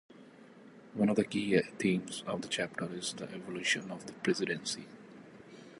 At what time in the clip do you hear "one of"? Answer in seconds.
0.95-1.15